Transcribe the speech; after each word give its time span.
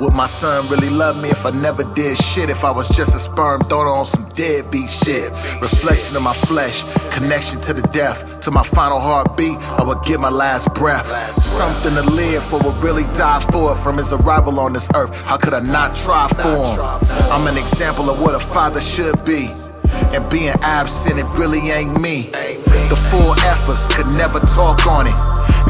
Would 0.00 0.16
my 0.16 0.26
son 0.26 0.68
really 0.68 0.88
love 0.88 1.20
me 1.20 1.28
if 1.30 1.44
I 1.44 1.50
never 1.50 1.82
did 1.94 2.16
shit? 2.16 2.48
If 2.48 2.64
I 2.64 2.70
was 2.70 2.88
just 2.88 3.14
a 3.16 3.18
sperm 3.18 3.60
thrown 3.62 3.86
on 3.86 4.04
some 4.04 4.28
deadbeat 4.30 4.88
shit? 4.88 5.30
Reflection 5.60 6.16
of 6.16 6.22
my 6.22 6.32
flesh, 6.32 6.84
connection 7.12 7.58
to 7.60 7.74
the 7.74 7.82
death. 7.88 8.40
To 8.42 8.50
my 8.52 8.62
final 8.62 9.00
heartbeat, 9.00 9.58
I 9.58 9.82
would 9.82 10.02
get 10.04 10.20
my 10.20 10.30
last 10.30 10.72
breath. 10.74 11.06
Something 11.34 11.94
to 11.94 12.10
live 12.10 12.44
for, 12.44 12.58
would 12.60 12.76
really 12.76 13.04
die 13.18 13.40
for 13.50 13.74
from 13.74 13.98
his 13.98 14.12
arrival 14.12 14.60
on 14.60 14.72
this 14.72 14.88
earth. 14.94 15.22
How 15.24 15.36
could 15.36 15.54
I 15.54 15.60
not 15.60 15.94
try 15.94 16.28
for 16.28 16.42
him? 16.44 17.32
I'm 17.32 17.46
an 17.48 17.58
example 17.58 18.08
of 18.10 18.20
what 18.20 18.36
a 18.36 18.40
father 18.40 18.80
should 18.80 19.24
be. 19.24 19.50
And 20.14 20.28
being 20.30 20.54
absent, 20.62 21.18
it 21.18 21.26
really 21.36 21.70
ain't 21.70 22.00
me. 22.00 22.30
The 22.90 22.96
full 22.96 23.38
efforts 23.46 23.86
could 23.86 24.10
never 24.18 24.40
talk 24.40 24.84
on 24.90 25.06
it. 25.06 25.14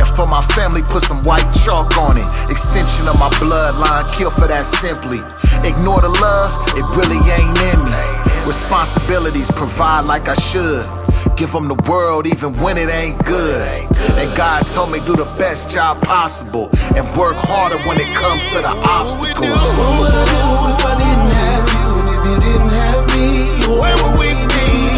And 0.01 0.09
for 0.17 0.27
my 0.27 0.41
family, 0.57 0.81
put 0.81 1.03
some 1.03 1.23
white 1.23 1.45
chalk 1.53 1.93
on 1.99 2.17
it. 2.17 2.25
Extension 2.49 3.09
of 3.09 3.21
my 3.21 3.29
bloodline, 3.37 4.09
kill 4.17 4.31
for 4.31 4.49
that 4.49 4.65
simply. 4.65 5.21
Ignore 5.61 6.01
the 6.01 6.09
love, 6.09 6.57
it 6.81 6.87
really 6.97 7.21
ain't 7.21 7.61
in 7.77 7.81
me. 7.85 8.07
Responsibilities, 8.49 9.51
provide 9.53 10.09
like 10.09 10.29
I 10.29 10.35
should. 10.35 10.89
Give 11.37 11.53
them 11.53 11.69
the 11.69 11.77
world 11.85 12.27
even 12.27 12.57
when 12.57 12.79
it 12.79 12.89
ain't 12.89 13.23
good. 13.27 13.69
And 14.17 14.35
God 14.35 14.65
told 14.73 14.91
me 14.91 15.01
do 15.05 15.13
the 15.13 15.29
best 15.37 15.69
job 15.69 16.01
possible 16.01 16.71
and 16.97 17.05
work 17.21 17.37
harder 17.37 17.77
when 17.85 18.01
it 18.01 18.09
comes 18.17 18.49
to 18.57 18.65
the 18.65 18.73
obstacles. 18.89 19.61
What 19.77 20.09
would 20.09 20.15
I 20.17 20.25
do 20.25 20.41
if 20.73 20.85
I 20.89 20.93
didn't 20.97 21.33
have 21.37 21.69
you? 21.69 22.01
If 22.01 22.21
you 22.25 22.37
didn't 22.49 22.73
have 22.81 23.05
me, 23.13 23.29
where 23.77 23.97
would 24.09 24.17
we 24.17 24.33
be? 24.57 24.90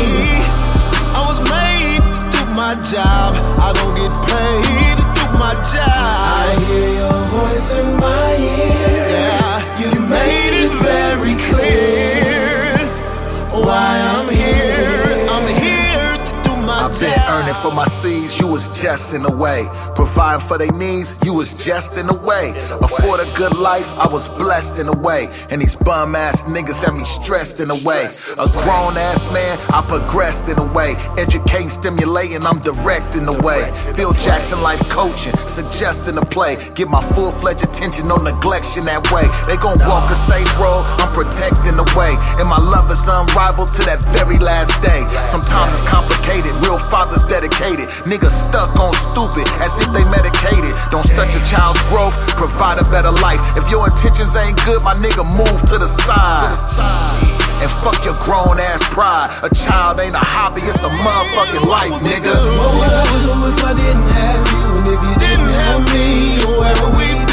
Earning 17.52 17.70
for 17.70 17.74
my 17.74 17.84
seeds, 17.84 18.40
you 18.40 18.46
was 18.46 18.80
just 18.80 19.14
in 19.14 19.22
the 19.22 19.36
way. 19.36 19.68
Providing 19.94 20.46
for 20.46 20.58
their 20.58 20.72
needs, 20.72 21.16
you 21.24 21.34
was 21.34 21.52
just 21.64 21.98
in 21.98 22.06
the 22.06 22.14
way. 22.14 22.54
Afford 22.80 23.20
a 23.20 23.28
good 23.36 23.56
life, 23.56 23.88
I 23.98 24.08
was 24.08 24.28
blessed 24.28 24.78
in 24.78 24.88
a 24.88 24.96
way. 24.96 25.28
And 25.50 25.60
these 25.60 25.74
bum 25.74 26.14
ass 26.16 26.44
niggas 26.44 26.84
had 26.84 26.94
me 26.94 27.04
stressed 27.04 27.60
in 27.60 27.70
a 27.70 27.76
way. 27.84 28.08
A 28.38 28.48
grown 28.64 28.96
ass 28.96 29.30
man, 29.32 29.58
I 29.68 29.84
progressed 29.86 30.48
in 30.48 30.58
a 30.58 30.64
way. 30.72 30.94
Educating, 31.18 31.68
stimulating, 31.68 32.46
I'm 32.46 32.58
directing 32.60 33.26
the 33.26 33.36
way. 33.44 33.68
Phil 33.92 34.12
Jackson 34.12 34.62
life 34.62 34.80
coaching, 34.88 35.36
suggesting 35.36 36.16
a 36.16 36.24
play. 36.24 36.56
Give 36.74 36.88
my 36.88 37.02
full 37.02 37.32
fledged 37.32 37.64
attention, 37.64 38.08
no 38.08 38.16
neglection 38.16 38.84
that 38.86 39.10
way. 39.12 39.28
They 39.44 39.60
gon' 39.60 39.76
walk 39.84 40.08
a 40.10 40.16
safe 40.16 40.48
road, 40.56 40.84
I'm 41.04 41.12
protecting 41.12 41.76
the 41.76 41.88
way. 41.96 42.16
And 42.40 42.48
my 42.48 42.60
love 42.60 42.90
is 42.90 43.04
unrivaled 43.04 43.74
to 43.76 43.82
that 43.84 44.00
very 44.16 44.38
last 44.38 44.72
day. 44.80 45.04
Sometimes 45.28 45.72
it's 45.76 45.84
complicated, 45.88 46.52
real 46.64 46.78
fathers 46.78 47.24
dedicated. 47.42 47.90
Niggas 48.06 48.30
stuck 48.30 48.70
on 48.78 48.94
stupid 48.94 49.46
as 49.58 49.74
if 49.82 49.90
they 49.90 50.06
medicated. 50.14 50.70
Don't 50.94 51.02
stunt 51.02 51.34
your 51.34 51.42
child's 51.50 51.82
growth, 51.90 52.14
provide 52.38 52.78
a 52.78 52.86
better 52.86 53.10
life. 53.10 53.42
If 53.58 53.66
your 53.70 53.82
intentions 53.90 54.36
ain't 54.36 54.54
good, 54.64 54.82
my 54.82 54.94
nigga, 54.94 55.26
move 55.26 55.58
to 55.74 55.76
the 55.78 55.90
side. 55.90 56.54
And 57.62 57.70
fuck 57.82 57.98
your 58.06 58.14
grown 58.22 58.58
ass 58.58 58.82
pride. 58.90 59.30
A 59.42 59.50
child 59.54 59.98
ain't 59.98 60.14
a 60.14 60.22
hobby, 60.22 60.62
it's 60.62 60.82
a 60.82 60.90
motherfucking 60.90 61.66
life, 61.66 61.94
nigga. 62.02 62.30
Oh, 62.30 62.62
what 62.62 62.70
would 62.78 62.94
I 62.94 63.04
do 63.26 63.34
if 63.50 63.64
I 63.64 63.72
didn't 63.74 64.10
have 64.14 64.46
you? 64.54 64.62
And 64.78 64.86
if 64.86 65.00
you 65.02 65.14
didn't 65.18 65.50
have 65.50 65.82
me, 65.90 66.38
oh, 66.46 66.62
where 66.62 66.76
would 66.82 66.94
we 66.98 67.26
be? 67.26 67.31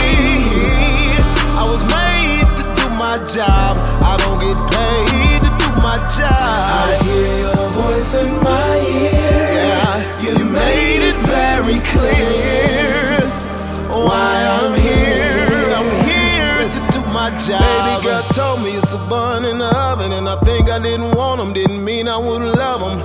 Job. 17.47 17.61
Baby 17.61 18.03
girl 18.03 18.23
told 18.33 18.61
me 18.61 18.71
it's 18.71 18.93
a 18.93 18.97
bun 19.09 19.45
in 19.45 19.59
the 19.59 19.71
oven, 19.75 20.11
and 20.11 20.27
I 20.27 20.35
think 20.41 20.69
I 20.69 20.79
didn't 20.79 21.11
want 21.15 21.39
them. 21.39 21.53
Didn't 21.53 21.83
mean 21.83 22.07
I 22.07 22.17
wouldn't 22.17 22.55
love 22.55 22.81
them. 22.81 22.99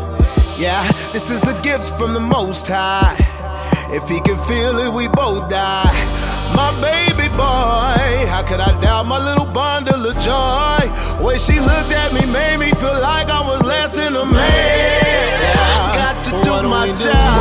Yeah, 0.58 0.82
this 1.12 1.30
is 1.30 1.42
a 1.46 1.54
gift 1.62 1.92
from 1.98 2.14
the 2.14 2.20
Most 2.20 2.66
High. 2.68 3.16
If 3.90 4.08
he 4.08 4.20
can 4.20 4.38
feel 4.46 4.78
it, 4.78 4.92
we 4.92 5.08
both 5.08 5.48
die. 5.48 5.94
My 6.54 6.70
baby 6.80 7.28
boy, 7.34 8.26
how 8.30 8.42
could 8.46 8.60
I 8.60 8.70
doubt 8.80 9.06
my 9.06 9.18
little 9.18 9.46
bundle 9.46 10.06
of 10.06 10.14
joy? 10.18 10.82
Way 11.24 11.38
she 11.38 11.58
looked 11.58 11.92
at 11.92 12.12
me 12.12 12.26
made 12.30 12.58
me 12.58 12.70
feel 12.78 12.98
like 13.00 13.28
I 13.28 13.40
was 13.40 13.62
less 13.62 13.92
than 13.92 14.14
a 14.14 14.24
man. 14.24 15.40
Yeah, 15.42 15.82
I 15.82 15.96
got 15.96 16.24
to 16.26 16.30
do 16.44 16.68
my 16.68 16.86
job. 16.94 17.33